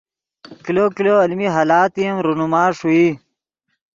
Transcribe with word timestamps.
کلو 0.65 0.85
کلو 0.95 1.13
المین 1.23 1.51
حالاتے 1.55 2.01
ام 2.09 2.17
رونما 2.25 2.63
ݰوئی 2.77 3.07